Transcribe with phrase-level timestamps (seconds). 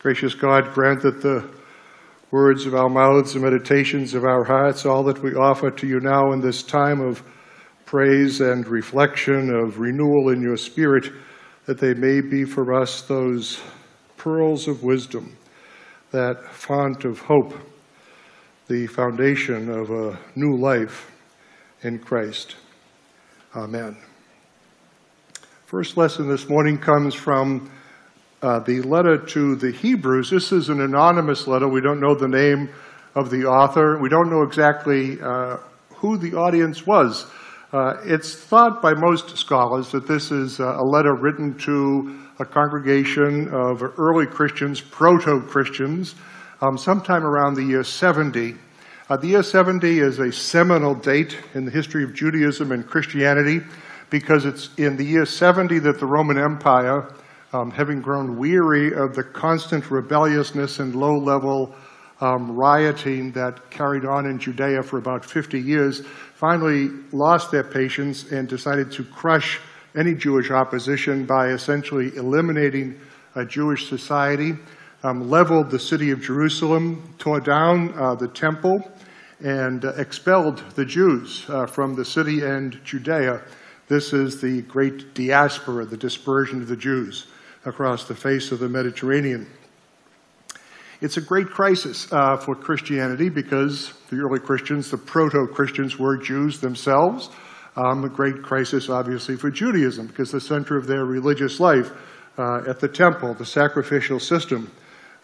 [0.00, 1.48] Gracious God, grant that the
[2.30, 6.00] words of our mouths and meditations of our hearts, all that we offer to you
[6.00, 7.22] now in this time of
[7.86, 11.10] praise and reflection, of renewal in your spirit,
[11.64, 13.60] that they may be for us those
[14.16, 15.36] pearls of wisdom,
[16.10, 17.54] that font of hope,
[18.68, 21.10] the foundation of a new life
[21.82, 22.56] in Christ.
[23.54, 23.96] Amen.
[25.64, 27.70] First lesson this morning comes from
[28.42, 30.30] uh, the letter to the Hebrews.
[30.30, 31.68] This is an anonymous letter.
[31.68, 32.68] We don't know the name
[33.14, 33.98] of the author.
[33.98, 35.56] We don't know exactly uh,
[35.96, 37.26] who the audience was.
[37.72, 43.48] Uh, it's thought by most scholars that this is a letter written to a congregation
[43.48, 46.14] of early Christians, proto Christians,
[46.60, 48.54] um, sometime around the year 70.
[49.08, 53.60] Uh, the year 70 is a seminal date in the history of Judaism and Christianity
[54.10, 57.12] because it's in the year 70 that the Roman Empire
[57.56, 61.74] um, having grown weary of the constant rebelliousness and low level
[62.20, 66.02] um, rioting that carried on in Judea for about 50 years,
[66.34, 69.58] finally lost their patience and decided to crush
[69.94, 73.00] any Jewish opposition by essentially eliminating
[73.34, 74.54] a Jewish society,
[75.02, 78.80] um, leveled the city of Jerusalem, tore down uh, the temple,
[79.40, 83.42] and uh, expelled the Jews uh, from the city and Judea.
[83.88, 87.26] This is the great diaspora, the dispersion of the Jews
[87.66, 89.46] across the face of the Mediterranean.
[91.02, 96.16] It's a great crisis uh, for Christianity because the early Christians, the proto Christians, were
[96.16, 97.28] Jews themselves.
[97.76, 101.90] Um, a great crisis, obviously, for Judaism because the center of their religious life
[102.38, 104.70] uh, at the temple, the sacrificial system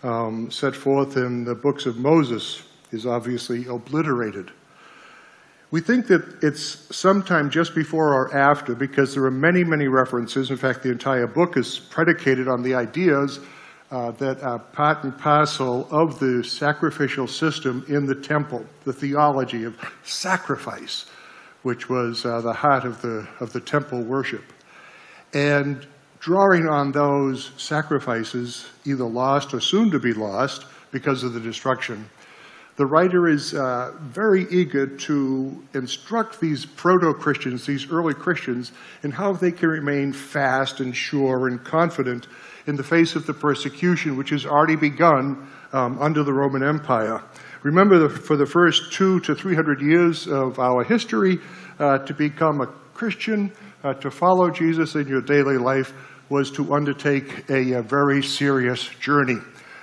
[0.02, 4.50] um, set forth in the books of Moses, is obviously obliterated.
[5.72, 10.50] We think that it's sometime just before or after because there are many, many references.
[10.50, 13.40] In fact, the entire book is predicated on the ideas
[13.90, 19.64] uh, that are part and parcel of the sacrificial system in the temple, the theology
[19.64, 21.06] of sacrifice,
[21.62, 24.44] which was uh, the heart of the, of the temple worship.
[25.32, 25.86] And
[26.20, 32.11] drawing on those sacrifices, either lost or soon to be lost because of the destruction
[32.77, 38.72] the writer is uh, very eager to instruct these proto Christians, these early Christians,
[39.02, 42.28] in how they can remain fast and sure and confident
[42.66, 47.22] in the face of the persecution which has already begun um, under the Roman Empire.
[47.62, 51.38] Remember, the, for the first two to three hundred years of our history,
[51.78, 53.52] uh, to become a Christian,
[53.84, 55.92] uh, to follow Jesus in your daily life,
[56.28, 59.36] was to undertake a, a very serious journey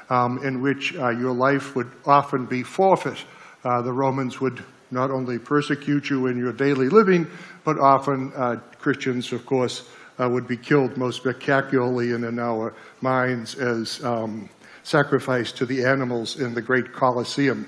[0.10, 3.24] um, in which uh, your life would often be forfeit.
[3.64, 7.28] Uh, the Romans would not only persecute you in your daily living,
[7.64, 9.88] but often uh, Christians, of course,
[10.20, 14.50] uh, would be killed most spectacularly and in our minds as um,
[14.84, 17.68] sacrifice to the animals in the great Colosseum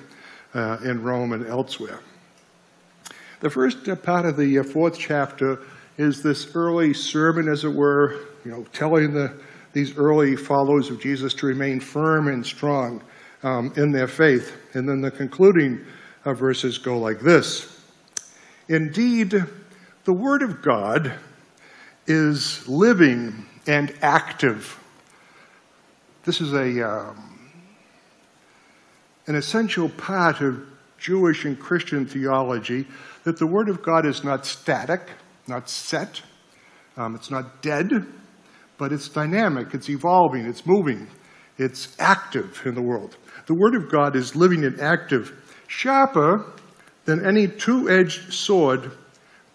[0.53, 1.99] uh, in Rome and elsewhere.
[3.39, 5.59] The first uh, part of the fourth chapter
[5.97, 8.13] is this early sermon, as it were,
[8.43, 9.33] you know, telling the
[9.73, 13.03] these early followers of Jesus to remain firm and strong
[13.43, 14.55] um, in their faith.
[14.73, 15.85] And then the concluding
[16.25, 17.77] uh, verses go like this
[18.67, 19.33] Indeed,
[20.03, 21.13] the Word of God
[22.07, 24.77] is living and active.
[26.23, 27.39] This is a, um,
[29.27, 30.63] an essential part of
[30.97, 32.85] Jewish and Christian theology
[33.23, 35.01] that the Word of God is not static,
[35.47, 36.21] not set,
[36.97, 38.05] um, it's not dead,
[38.81, 41.07] but it's dynamic, it's evolving, it's moving,
[41.59, 43.15] it's active in the world.
[43.45, 46.51] The Word of God is living and active, sharper
[47.05, 48.91] than any two edged sword,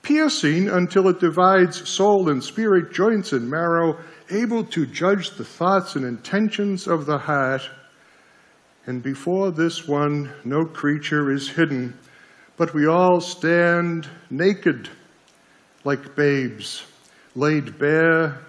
[0.02, 3.98] piercing until it divides soul and spirit, joints and marrow,
[4.30, 7.68] able to judge the thoughts and intentions of the heart.
[8.86, 11.98] And before this one, no creature is hidden,
[12.56, 14.88] but we all stand naked
[15.82, 16.86] like babes,
[17.34, 18.45] laid bare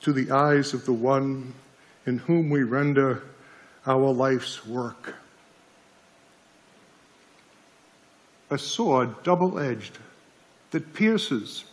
[0.00, 1.54] to the eyes of the one
[2.06, 3.22] in whom we render
[3.86, 5.14] our life's work.
[8.50, 9.98] A sword double edged
[10.70, 11.64] that pierces,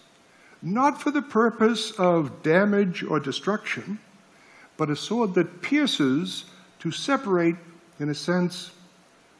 [0.61, 3.99] not for the purpose of damage or destruction,
[4.77, 6.45] but a sword that pierces
[6.79, 7.55] to separate,
[7.99, 8.71] in a sense,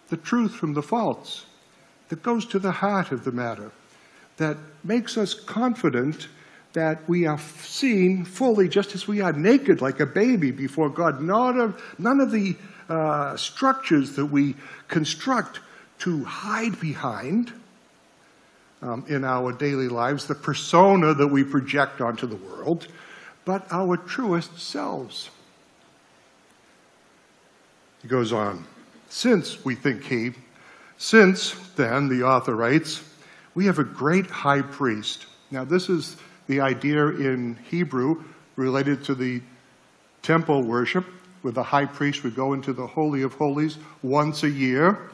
[0.09, 1.45] the truth from the false,
[2.09, 3.71] that goes to the heart of the matter,
[4.37, 6.27] that makes us confident
[6.75, 11.21] that we are seen fully just as we are naked like a baby before God.
[11.21, 12.55] None of, none of the
[12.89, 14.55] uh, structures that we
[14.89, 15.61] construct
[15.99, 17.53] to hide behind
[18.81, 22.87] um, in our daily lives, the persona that we project onto the world,
[23.45, 25.29] but our truest selves.
[28.01, 28.65] He goes on.
[29.07, 30.33] Since, we think he,
[30.97, 33.01] since then, the author writes,
[33.53, 35.25] we have a great high priest.
[35.51, 36.17] Now, this is
[36.47, 38.23] the idea in Hebrew
[38.55, 39.41] related to the
[40.21, 41.05] temple worship,
[41.41, 45.11] where the high priest would go into the Holy of Holies once a year,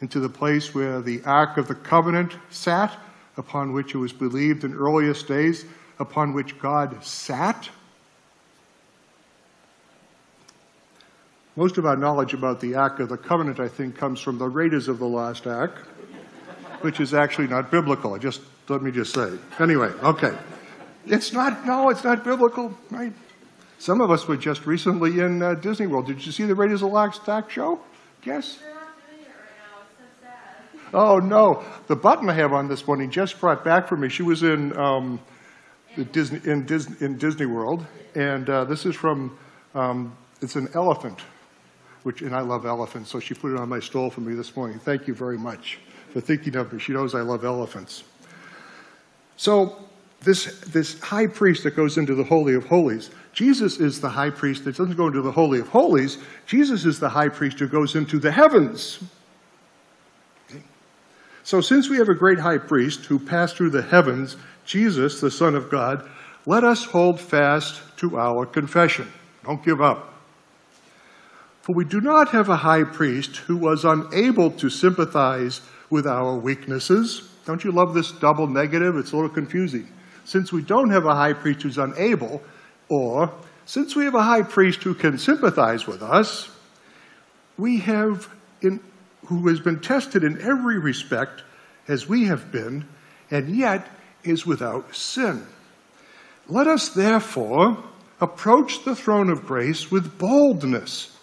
[0.00, 2.96] into the place where the Ark of the Covenant sat,
[3.36, 5.64] upon which it was believed in earliest days,
[5.98, 7.68] upon which God sat.
[11.56, 14.48] Most of our knowledge about the Ark of the Covenant, I think, comes from the
[14.48, 15.86] Raiders of the Lost Ark,
[16.80, 18.18] which is actually not biblical.
[18.18, 19.30] Just let me just say.
[19.58, 20.36] Anyway, okay.
[21.06, 23.12] It's not, no, it's not biblical, right?
[23.78, 26.06] Some of us were just recently in uh, Disney World.
[26.06, 27.80] Did you see the Raiders of the Lost Ark show?
[28.24, 28.60] Yes?
[30.94, 31.64] Oh, no.
[31.88, 34.08] The button I have on this morning just brought back for me.
[34.08, 35.18] She was in, um,
[36.12, 37.84] Disney, in, Disney, in Disney World,
[38.14, 39.36] and uh, this is from,
[39.74, 41.20] um, it's an elephant
[42.02, 44.56] which, and I love elephants, so she put it on my stole for me this
[44.56, 44.78] morning.
[44.78, 45.78] Thank you very much
[46.12, 46.78] for thinking of me.
[46.78, 48.04] She knows I love elephants.
[49.42, 49.76] So,
[50.20, 54.30] this, this high priest that goes into the Holy of Holies, Jesus is the high
[54.30, 56.18] priest that doesn't go into the Holy of Holies.
[56.46, 59.02] Jesus is the high priest who goes into the heavens.
[60.48, 60.62] Okay.
[61.42, 65.28] So, since we have a great high priest who passed through the heavens, Jesus, the
[65.28, 66.08] Son of God,
[66.46, 69.10] let us hold fast to our confession.
[69.42, 70.22] Don't give up.
[71.62, 76.36] For we do not have a high priest who was unable to sympathize with our
[76.36, 77.31] weaknesses.
[77.44, 78.96] Don't you love this double negative?
[78.96, 79.88] It's a little confusing.
[80.24, 82.42] Since we don't have a high priest who's unable,
[82.88, 83.32] or
[83.66, 86.50] since we have a high priest who can sympathize with us,
[87.58, 88.28] we have
[88.60, 88.80] in,
[89.26, 91.42] who has been tested in every respect
[91.88, 92.86] as we have been,
[93.30, 93.88] and yet
[94.24, 95.46] is without sin.
[96.48, 97.82] Let us therefore
[98.20, 101.16] approach the throne of grace with boldness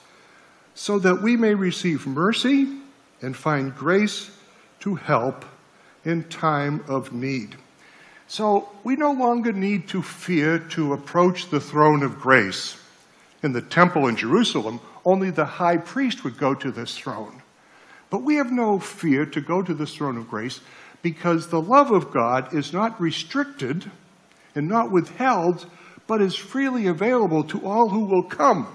[0.76, 2.68] so that we may receive mercy
[3.22, 4.32] and find grace
[4.82, 5.46] to help
[6.06, 7.56] in time of need.
[8.28, 12.78] So we no longer need to fear to approach the throne of grace.
[13.42, 17.42] In the temple in Jerusalem, only the high priest would go to this throne.
[18.10, 20.60] But we have no fear to go to this throne of grace
[21.02, 23.90] because the love of God is not restricted
[24.56, 25.66] and not withheld,
[26.08, 28.68] but is freely available to all who will come.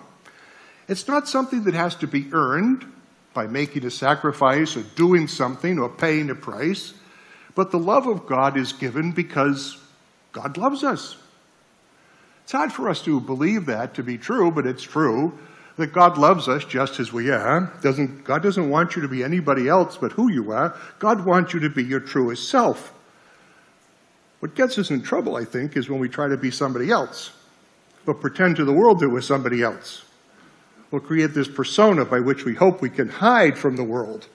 [0.88, 2.84] It's not something that has to be earned
[3.32, 6.94] by making a sacrifice or doing something or paying a price,
[7.54, 9.78] but the love of God is given because
[10.32, 11.16] God loves us.
[12.42, 15.38] It's hard for us to believe that to be true, but it's true
[15.76, 17.72] that God loves us just as we are.
[17.82, 20.76] Doesn't, God doesn't want you to be anybody else but who you are.
[20.98, 22.92] God wants you to be your truest self.
[24.40, 27.32] What gets us in trouble, I think, is when we try to be somebody else,
[28.04, 30.04] but pretend to the world that we're somebody else
[30.94, 34.28] We'll create this persona by which we hope we can hide from the world.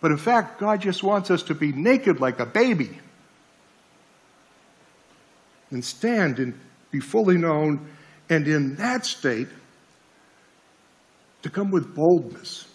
[0.00, 3.00] But in fact, God just wants us to be naked like a baby
[5.70, 6.58] and stand and
[6.90, 7.88] be fully known,
[8.28, 9.48] and in that state,
[11.42, 12.68] to come with boldness.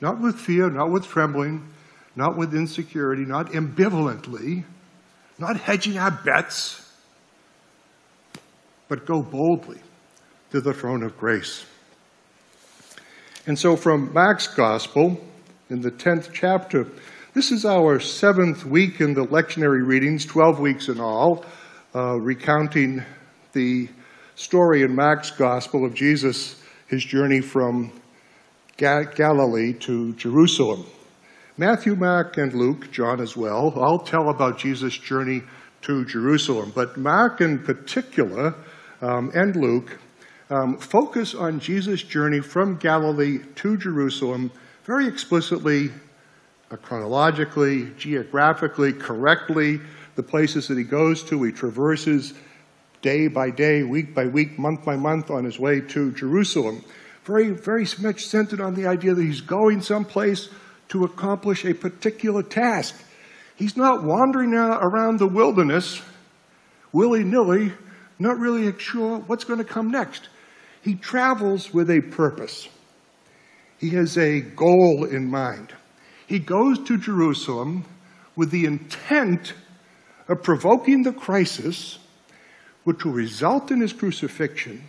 [0.00, 1.68] Not with fear, not with trembling,
[2.16, 4.64] not with insecurity, not ambivalently,
[5.38, 6.92] not hedging our bets,
[8.88, 9.80] but go boldly
[10.50, 11.64] to the throne of grace.
[13.46, 15.20] And so, from Mark's Gospel,
[15.70, 16.86] in the 10th chapter,
[17.32, 21.44] this is our seventh week in the lectionary readings, 12 weeks in all,
[21.94, 23.02] uh, recounting
[23.54, 23.88] the
[24.34, 27.92] story in Mark's Gospel of Jesus, his journey from
[28.76, 30.84] Ga- Galilee to Jerusalem.
[31.56, 35.42] Matthew, Mark, and Luke, John as well, all tell about Jesus' journey
[35.82, 36.72] to Jerusalem.
[36.74, 38.54] But Mark in particular,
[39.00, 39.98] um, and Luke,
[40.50, 44.50] um, focus on Jesus' journey from Galilee to Jerusalem
[44.84, 45.90] very explicitly,
[46.70, 49.80] uh, chronologically, geographically, correctly,
[50.14, 51.42] the places that he goes to.
[51.42, 52.34] He traverses
[53.02, 56.84] day by day, week by week, month by month on his way to Jerusalem.
[57.24, 60.48] Very, very much centered on the idea that he's going someplace
[60.88, 62.94] to accomplish a particular task.
[63.56, 66.02] He's not wandering around the wilderness
[66.92, 67.72] willy nilly,
[68.18, 70.28] not really sure what's going to come next.
[70.80, 72.68] He travels with a purpose.
[73.84, 75.74] He has a goal in mind.
[76.26, 77.84] He goes to Jerusalem
[78.34, 79.52] with the intent
[80.26, 81.98] of provoking the crisis
[82.84, 84.84] which will result in his crucifixion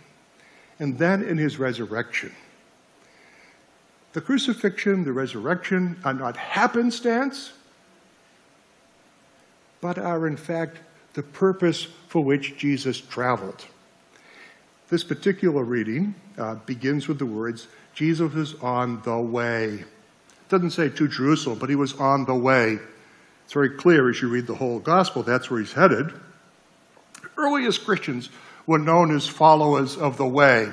[0.78, 2.32] and then in his resurrection.
[4.14, 7.52] The crucifixion, the resurrection are not happenstance,
[9.82, 10.78] but are in fact
[11.12, 13.66] the purpose for which Jesus traveled.
[14.88, 19.64] This particular reading uh, begins with the words, Jesus was on the way.
[19.66, 22.78] It doesn't say to Jerusalem, but he was on the way.
[23.44, 26.12] It's very clear as you read the whole gospel, that's where he's headed.
[27.36, 28.30] Earliest Christians
[28.66, 30.70] were known as followers of the way.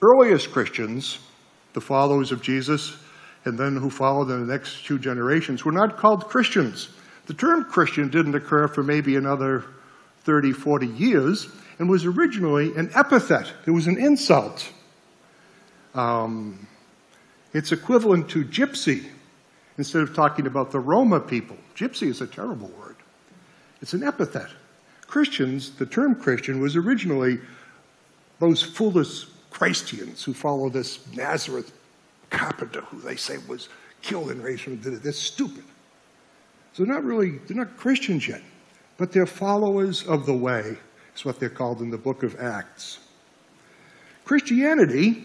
[0.00, 1.20] Earliest Christians,
[1.74, 2.96] the followers of Jesus,
[3.44, 6.88] and then who followed in the next two generations, were not called Christians.
[7.26, 9.64] The term Christian didn't occur for maybe another
[10.24, 11.48] 30, 40 years
[11.82, 13.52] and was originally an epithet.
[13.66, 14.70] It was an insult.
[15.96, 16.68] Um,
[17.54, 19.06] it's equivalent to gypsy
[19.78, 21.56] instead of talking about the Roma people.
[21.74, 22.94] Gypsy is a terrible word.
[23.80, 24.50] It's an epithet.
[25.08, 27.40] Christians, the term Christian was originally
[28.38, 31.72] those foolish Christians who follow this Nazareth
[32.30, 33.68] carpenter who they say was
[34.02, 35.02] killed and raised from the dead.
[35.02, 35.64] They're stupid.
[36.74, 38.42] So they're not really, they're not Christians yet,
[38.98, 40.76] but they're followers of the way,
[41.14, 42.98] is what they're called in the book of Acts.
[44.24, 45.24] Christianity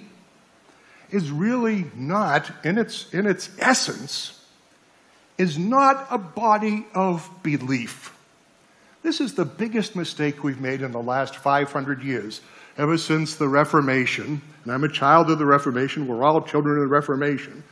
[1.11, 4.45] is really not, in its, in its essence,
[5.37, 8.17] is not a body of belief.
[9.03, 12.41] This is the biggest mistake we've made in the last 500 years,
[12.77, 14.41] ever since the Reformation.
[14.63, 16.07] And I'm a child of the Reformation.
[16.07, 17.63] We're all children of the Reformation.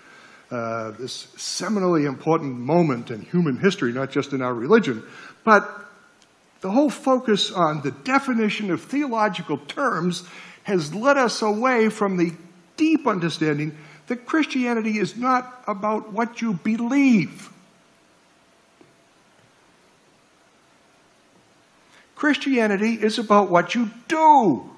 [0.51, 5.03] Uh, this seminally important moment in human history, not just in our religion.
[5.43, 5.84] But
[6.61, 10.27] the whole focus on the definition of theological terms
[10.63, 12.33] has led us away from the
[12.77, 17.49] deep understanding that Christianity is not about what you believe.
[22.15, 24.69] Christianity is about what you do.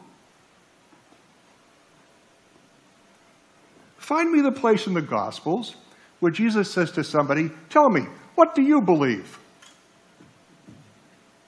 [3.98, 5.75] Find me the place in the Gospels
[6.19, 8.01] where Jesus says to somebody, Tell me,
[8.36, 9.38] what do you believe?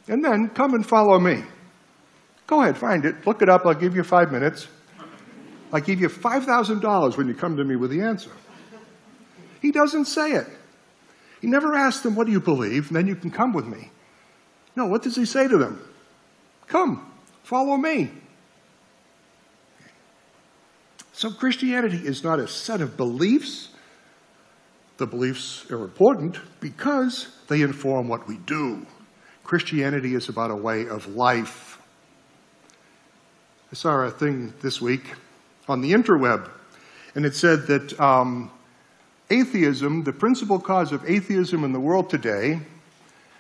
[0.09, 1.43] And then come and follow me.
[2.47, 3.27] Go ahead, find it.
[3.27, 3.65] Look it up.
[3.65, 4.67] I'll give you five minutes.
[5.71, 8.31] I'll give you $5,000 when you come to me with the answer.
[9.61, 10.47] He doesn't say it.
[11.41, 12.87] He never asks them, What do you believe?
[12.87, 13.91] And then you can come with me.
[14.75, 15.79] No, what does he say to them?
[16.67, 17.11] Come,
[17.43, 18.09] follow me.
[21.11, 23.69] So Christianity is not a set of beliefs.
[24.97, 28.87] The beliefs are important because they inform what we do.
[29.49, 31.81] Christianity is about a way of life.
[33.71, 35.15] I saw a thing this week
[35.67, 36.47] on the interweb,
[37.15, 38.51] and it said that um,
[39.31, 42.59] atheism, the principal cause of atheism in the world today,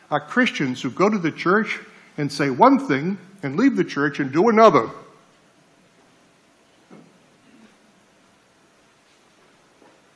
[0.09, 1.77] are Christians who go to the church
[2.17, 4.89] and say one thing and leave the church and do another.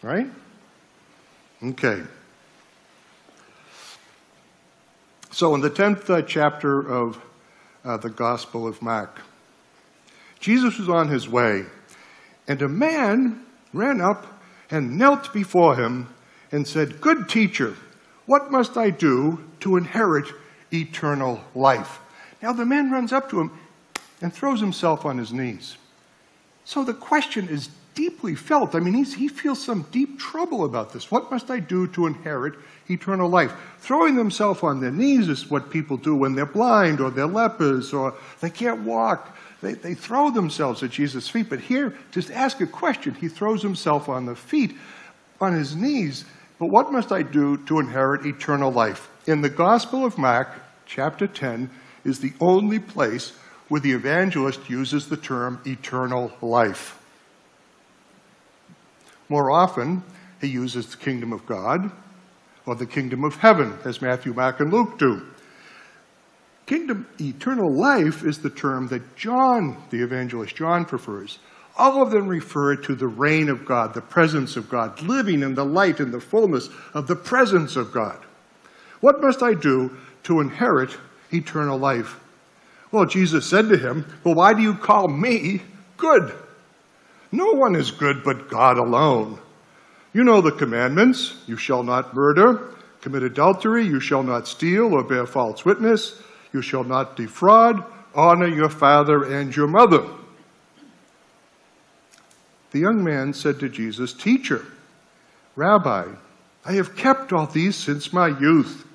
[0.01, 0.25] Right?
[1.63, 2.01] Okay.
[5.33, 7.19] So, in the 10th uh, chapter of
[7.83, 9.19] uh, the Gospel of Mark,
[10.39, 11.65] Jesus was on his way,
[12.47, 14.27] and a man ran up
[14.69, 16.13] and knelt before him
[16.51, 17.75] and said, Good teacher,
[18.27, 20.27] what must I do to inherit
[20.71, 21.99] eternal life?
[22.39, 23.59] Now, the man runs up to him
[24.21, 25.77] and throws himself on his knees.
[26.63, 28.75] So the question is deeply felt.
[28.75, 31.11] I mean, he feels some deep trouble about this.
[31.11, 32.55] What must I do to inherit
[32.89, 33.53] eternal life?
[33.79, 37.93] Throwing themselves on their knees is what people do when they're blind or they're lepers
[37.93, 39.37] or they can't walk.
[39.61, 41.49] They, they throw themselves at Jesus' feet.
[41.49, 43.15] But here, just ask a question.
[43.15, 44.75] He throws himself on the feet,
[45.39, 46.25] on his knees.
[46.59, 49.09] But what must I do to inherit eternal life?
[49.27, 50.49] In the Gospel of Mark,
[50.85, 51.69] chapter 10,
[52.03, 53.33] is the only place
[53.69, 57.02] where the evangelist uses the term eternal life.
[59.29, 60.03] More often,
[60.41, 61.91] he uses the kingdom of God
[62.65, 65.25] or the kingdom of heaven, as Matthew, Mark, and Luke do.
[66.65, 71.39] Kingdom, eternal life is the term that John, the evangelist John, prefers.
[71.77, 75.55] All of them refer to the reign of God, the presence of God, living in
[75.55, 78.17] the light and the fullness of the presence of God.
[79.01, 80.95] What must I do to inherit
[81.33, 82.19] eternal life?
[82.91, 85.63] Well, Jesus said to him, Well, why do you call me
[85.97, 86.31] good?
[87.33, 89.39] No one is good but God alone.
[90.13, 95.03] You know the commandments you shall not murder, commit adultery, you shall not steal or
[95.03, 96.21] bear false witness,
[96.53, 100.05] you shall not defraud, honor your father and your mother.
[102.69, 104.63] The young man said to Jesus, Teacher,
[105.55, 106.09] Rabbi,
[106.63, 108.85] I have kept all these since my youth.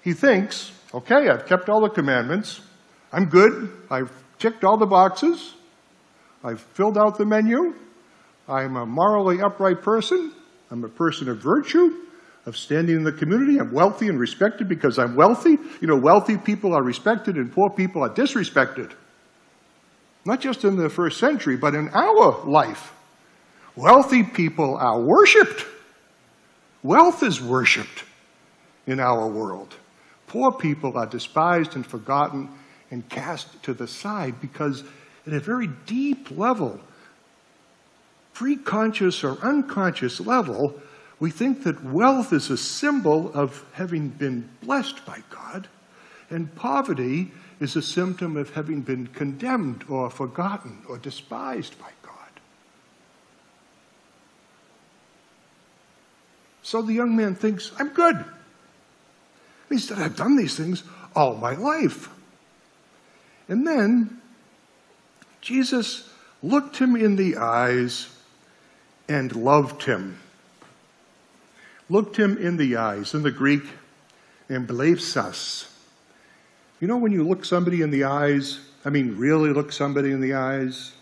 [0.00, 2.62] He thinks, okay, I've kept all the commandments.
[3.12, 3.70] I'm good.
[3.90, 5.52] I've ticked all the boxes.
[6.42, 7.74] I've filled out the menu.
[8.48, 10.32] I'm a morally upright person.
[10.70, 12.06] I'm a person of virtue,
[12.46, 13.58] of standing in the community.
[13.58, 15.58] I'm wealthy and respected because I'm wealthy.
[15.80, 18.92] You know, wealthy people are respected and poor people are disrespected.
[20.24, 22.92] not just in the first century, but in our life.
[23.76, 25.64] Wealthy people are worshiped.
[26.82, 28.04] Wealth is worshiped
[28.86, 29.74] in our world.
[30.26, 32.48] Poor people are despised and forgotten
[32.90, 34.84] and cast to the side because,
[35.30, 36.80] at a very deep level,
[38.34, 40.80] preconscious or unconscious level,
[41.20, 45.68] we think that wealth is a symbol of having been blessed by God,
[46.30, 52.40] and poverty is a symptom of having been condemned or forgotten or despised by God.
[56.62, 58.24] So the young man thinks, I'm good.
[59.68, 60.82] He said, I've done these things
[61.14, 62.08] all my life.
[63.48, 64.19] And then
[65.40, 66.08] Jesus
[66.42, 68.08] looked him in the eyes
[69.08, 70.18] and loved him.
[71.88, 73.14] Looked him in the eyes.
[73.14, 73.64] In the Greek,
[74.48, 75.68] embleipsas.
[76.80, 80.20] You know when you look somebody in the eyes, I mean really look somebody in
[80.20, 80.92] the eyes?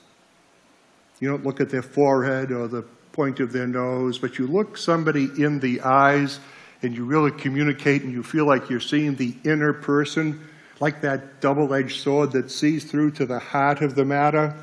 [1.20, 4.76] You don't look at their forehead or the point of their nose, but you look
[4.76, 6.40] somebody in the eyes
[6.82, 10.40] and you really communicate and you feel like you're seeing the inner person,
[10.80, 14.54] like that double edged sword that sees through to the heart of the matter,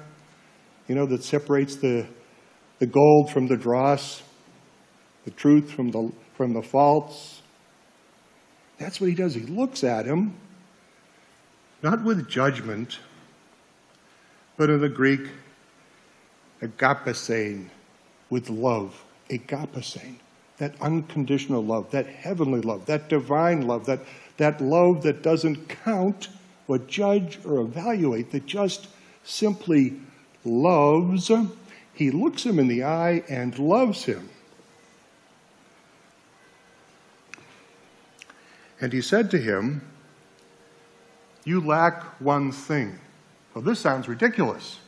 [0.88, 2.06] you know, that separates the,
[2.80, 4.24] the gold from the dross,
[5.26, 7.42] the truth from the, from the false.
[8.78, 9.34] That's what he does.
[9.34, 10.36] He looks at him,
[11.82, 13.00] not with judgment,
[14.58, 15.30] but in the Greek,
[16.62, 17.70] agapesein,
[18.30, 20.16] with love, agapesein
[20.58, 24.00] that unconditional love, that heavenly love, that divine love, that,
[24.38, 26.30] that love that doesn't count
[26.68, 28.88] or judge or evaluate, that just
[29.24, 30.00] simply
[30.44, 31.32] loves.
[31.94, 34.30] He looks him in the eye and loves him.
[38.82, 39.82] And he said to him,
[41.46, 43.00] You lack one thing.
[43.54, 44.80] Well, this sounds ridiculous.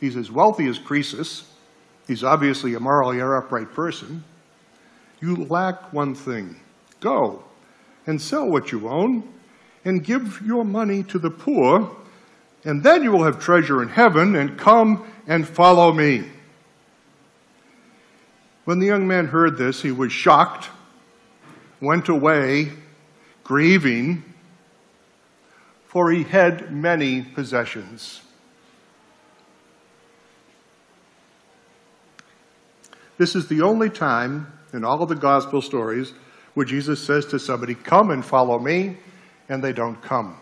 [0.00, 1.44] He's as wealthy as Croesus.
[2.06, 4.24] He's obviously a morally upright person.
[5.20, 6.56] You lack one thing.
[7.06, 7.44] Go
[8.04, 9.22] and sell what you own
[9.84, 11.96] and give your money to the poor,
[12.64, 16.24] and then you will have treasure in heaven, and come and follow me.
[18.64, 20.68] When the young man heard this, he was shocked,
[21.80, 22.72] went away,
[23.44, 24.24] grieving,
[25.86, 28.20] for he had many possessions.
[33.16, 36.12] This is the only time in all of the gospel stories
[36.56, 38.96] where Jesus says to somebody, Come and follow me,
[39.50, 40.38] and they don't come.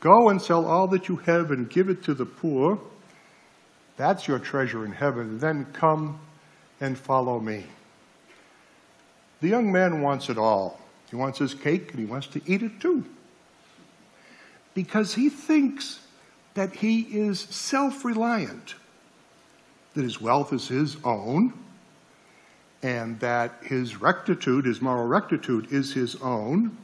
[0.00, 2.80] Go and sell all that you have and give it to the poor.
[3.98, 5.38] That's your treasure in heaven.
[5.38, 6.18] Then come
[6.80, 7.66] and follow me.
[9.42, 10.80] The young man wants it all.
[11.10, 13.04] He wants his cake and he wants to eat it too.
[14.72, 16.00] Because he thinks
[16.54, 18.76] that he is self reliant,
[19.96, 21.52] that his wealth is his own,
[22.82, 26.76] and that his rectitude, his moral rectitude, is his own.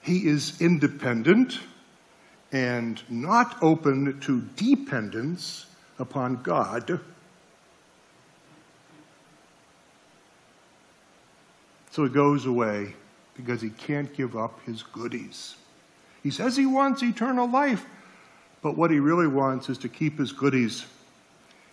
[0.00, 1.60] He is independent
[2.50, 5.66] and not open to dependence
[5.98, 7.00] upon God.
[11.90, 12.94] So he goes away
[13.36, 15.56] because he can't give up his goodies.
[16.22, 17.84] He says he wants eternal life,
[18.62, 20.86] but what he really wants is to keep his goodies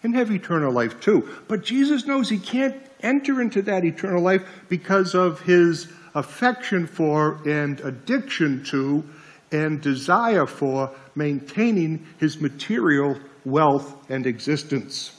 [0.04, 1.30] and have eternal life too.
[1.48, 7.40] But Jesus knows he can't enter into that eternal life because of his affection for
[7.48, 9.04] and addiction to
[9.52, 15.16] and desire for maintaining his material wealth and existence.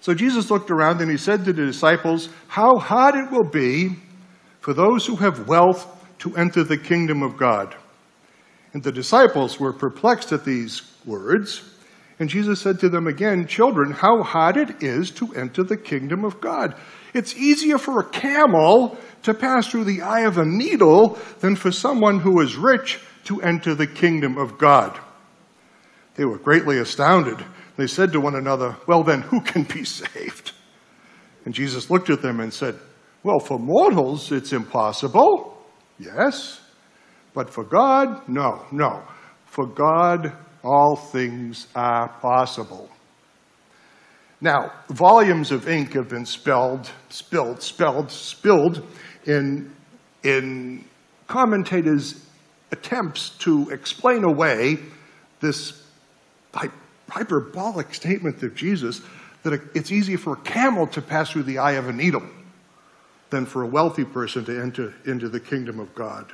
[0.00, 3.96] So Jesus looked around and he said to the disciples, How hard it will be
[4.60, 7.74] for those who have wealth to enter the kingdom of God.
[8.72, 11.62] And the disciples were perplexed at these words.
[12.18, 16.24] And Jesus said to them again, Children, how hard it is to enter the kingdom
[16.24, 16.74] of God.
[17.14, 21.70] It's easier for a camel to pass through the eye of a needle than for
[21.70, 24.98] someone who is rich to enter the kingdom of God.
[26.16, 27.44] They were greatly astounded.
[27.76, 30.52] They said to one another, Well, then, who can be saved?
[31.44, 32.76] And Jesus looked at them and said,
[33.22, 35.56] Well, for mortals, it's impossible.
[35.98, 36.60] Yes.
[37.34, 39.04] But for God, no, no.
[39.46, 40.32] For God,
[40.68, 42.88] all things are possible.
[44.40, 48.86] Now, volumes of ink have been spelled, spilled, spelled, spilled
[49.26, 49.74] in,
[50.22, 50.84] in
[51.26, 52.24] commentators'
[52.70, 54.78] attempts to explain away
[55.40, 55.82] this
[57.08, 59.00] hyperbolic statement of Jesus
[59.42, 62.22] that it's easier for a camel to pass through the eye of a needle.
[63.30, 66.32] than for a wealthy person to enter into the kingdom of God.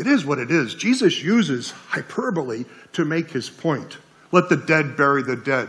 [0.00, 0.74] It is what it is.
[0.74, 3.98] Jesus uses hyperbole to make his point.
[4.32, 5.68] Let the dead bury the dead,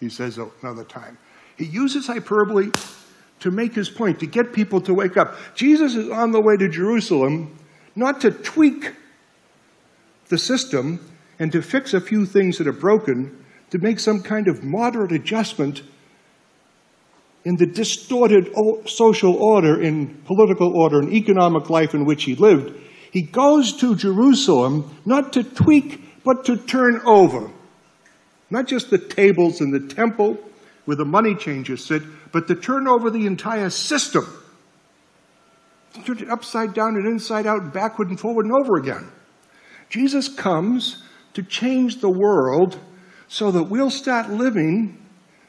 [0.00, 1.18] he says another time.
[1.58, 2.70] He uses hyperbole
[3.40, 5.36] to make his point, to get people to wake up.
[5.54, 7.58] Jesus is on the way to Jerusalem
[7.94, 8.94] not to tweak
[10.28, 10.98] the system
[11.38, 15.12] and to fix a few things that are broken, to make some kind of moderate
[15.12, 15.82] adjustment
[17.44, 18.48] in the distorted
[18.86, 22.86] social order, in political order, and economic life in which he lived.
[23.12, 27.50] He goes to Jerusalem not to tweak, but to turn over.
[28.50, 30.38] Not just the tables in the temple
[30.84, 34.24] where the money changers sit, but to turn over the entire system.
[36.04, 39.10] Turn it upside down and inside out, backward and forward and over again.
[39.88, 41.02] Jesus comes
[41.34, 42.78] to change the world
[43.28, 45.04] so that we'll start living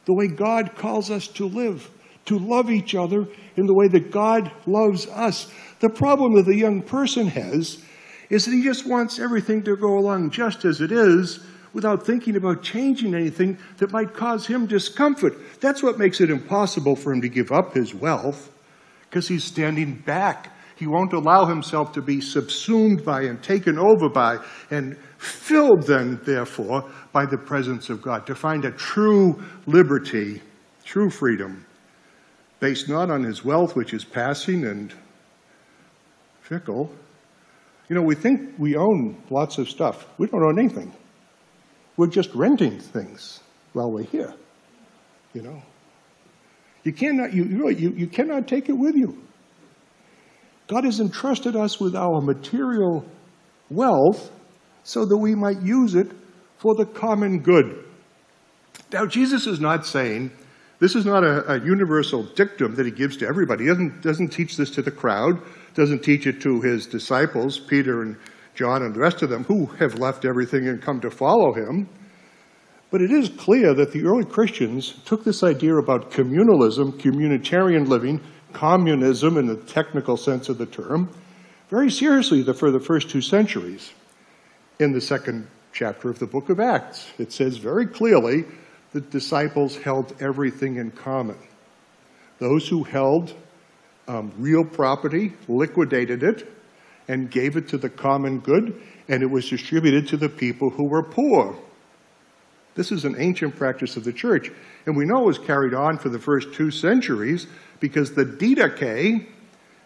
[0.06, 1.89] the way God calls us to live,
[2.26, 5.52] to love each other in the way that God loves us.
[5.80, 7.84] The problem that the young person has
[8.30, 11.40] is that he just wants everything to go along just as it is
[11.74, 15.34] without thinking about changing anything that might cause him discomfort.
[15.60, 18.52] That's what makes it impossible for him to give up his wealth,
[19.10, 20.54] because he's standing back.
[20.76, 26.20] He won't allow himself to be subsumed by and taken over by and filled then,
[26.24, 30.42] therefore, by the presence of God, to find a true liberty,
[30.84, 31.66] true freedom,
[32.62, 34.93] based not on his wealth, which is passing and
[36.41, 36.89] fickle.
[37.89, 40.08] You know, we think we own lots of stuff.
[40.17, 40.93] We don't own anything.
[41.97, 43.41] We're just renting things
[43.74, 44.34] while we're here,
[45.34, 45.62] you know.
[46.84, 49.21] You cannot, you, you, you cannot take it with you.
[50.67, 53.04] God has entrusted us with our material
[53.69, 54.32] wealth
[54.84, 56.08] so that we might use it
[56.58, 57.86] for the common good.
[58.93, 60.32] Now, Jesus is not saying,
[60.82, 63.65] this is not a, a, universal dictum that he gives to everybody.
[63.65, 65.39] He doesn't, doesn't teach this to the crowd,
[65.76, 68.17] doesn't teach it to his disciples, Peter and
[68.56, 71.88] John and the rest of them who have left everything and come to follow him.
[72.89, 78.20] But it is clear that the early Christians took this idea about communalism, communitarian living,
[78.52, 81.13] communism in the technical sense of the term,
[81.70, 83.94] very seriously for the first two centuries.
[84.80, 88.46] In the second chapter of the book of Acts, it says very clearly
[88.94, 91.38] the disciples held everything in common.
[92.40, 93.34] Those who held
[94.08, 96.52] um, real property liquidated it
[97.08, 100.84] and gave it to the common good, and it was distributed to the people who
[100.84, 101.58] were poor.
[102.76, 104.50] This is an ancient practice of the church,
[104.86, 107.48] and we know it was carried on for the first two centuries
[107.80, 109.28] because the Didache,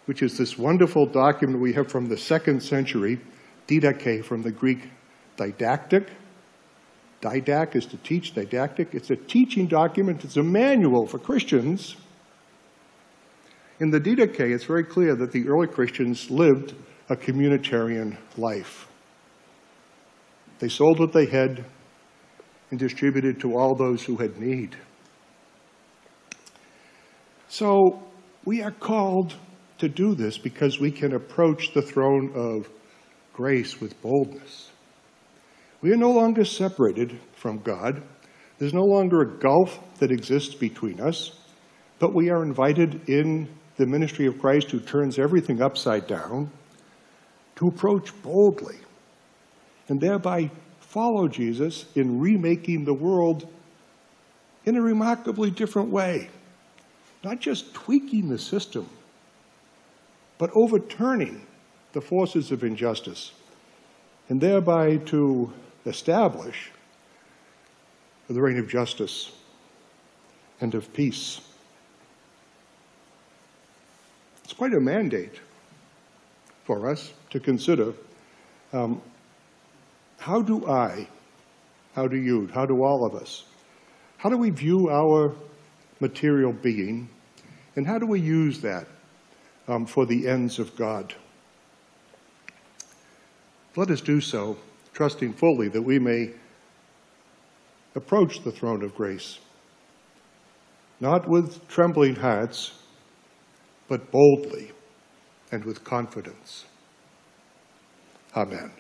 [0.05, 3.19] which is this wonderful document we have from the second century,
[3.67, 4.89] Didache from the Greek
[5.35, 6.07] didactic.
[7.21, 8.93] Didac is to teach, didactic.
[8.93, 11.95] It's a teaching document, it's a manual for Christians.
[13.79, 16.73] In the Didache, it's very clear that the early Christians lived
[17.09, 18.87] a communitarian life.
[20.59, 21.65] They sold what they had
[22.71, 24.75] and distributed to all those who had need.
[27.49, 28.01] So
[28.45, 29.35] we are called
[29.77, 32.69] to do this because we can approach the throne of
[33.33, 34.71] grace with boldness.
[35.85, 38.01] We are no longer separated from God.
[38.57, 41.37] There's no longer a gulf that exists between us,
[41.99, 46.49] but we are invited in the ministry of Christ who turns everything upside down
[47.57, 48.77] to approach boldly
[49.87, 53.47] and thereby follow Jesus in remaking the world
[54.65, 56.31] in a remarkably different way.
[57.23, 58.89] Not just tweaking the system,
[60.39, 61.45] but overturning
[61.93, 63.33] the forces of injustice,
[64.29, 65.53] and thereby to
[65.85, 66.71] establish
[68.29, 69.31] the reign of justice
[70.61, 71.41] and of peace.
[74.43, 75.39] It's quite a mandate
[76.65, 77.93] for us to consider
[78.73, 79.01] um,
[80.17, 81.07] how do I,
[81.93, 83.45] how do you, how do all of us,
[84.17, 85.35] how do we view our
[85.99, 87.09] material being,
[87.75, 88.87] and how do we use that
[89.67, 91.13] um, for the ends of God?
[93.75, 94.57] Let us do so,
[94.95, 96.31] trusting fully that we may
[97.95, 99.39] approach the throne of grace,
[101.01, 102.71] not with trembling hearts,
[103.89, 104.71] but boldly
[105.51, 106.65] and with confidence.
[108.35, 108.71] Amen.